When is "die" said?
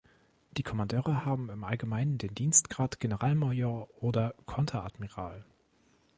0.57-0.63